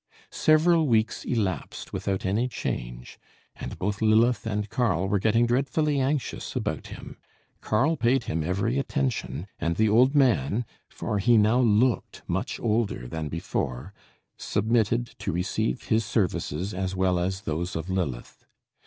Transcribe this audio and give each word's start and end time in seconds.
Several 0.31 0.87
weeks 0.87 1.25
elapsed 1.25 1.93
without 1.93 2.25
any 2.25 2.47
change, 2.47 3.19
and 3.55 3.77
both 3.77 4.01
Lilith 4.01 4.47
and 4.47 4.67
Karl 4.67 5.07
were 5.07 5.19
getting 5.19 5.45
dreadfully 5.45 5.99
anxious 5.99 6.55
about 6.55 6.87
him. 6.87 7.17
Karl 7.59 7.97
paid 7.97 8.23
him 8.23 8.41
every 8.43 8.79
attention; 8.79 9.45
and 9.59 9.75
the 9.75 9.89
old 9.89 10.15
man, 10.15 10.65
for 10.89 11.19
he 11.19 11.37
now 11.37 11.59
looked 11.59 12.23
much 12.27 12.59
older 12.59 13.07
than 13.07 13.27
before, 13.29 13.93
submitted 14.37 15.13
to 15.19 15.31
receive 15.31 15.83
his 15.89 16.03
services 16.03 16.73
as 16.73 16.95
well 16.95 17.19
as 17.19 17.41
those 17.41 17.75
of 17.75 17.87
Lilith. 17.87 18.43